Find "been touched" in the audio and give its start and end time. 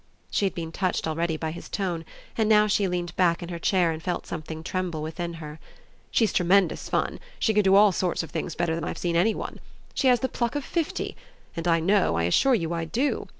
0.55-1.07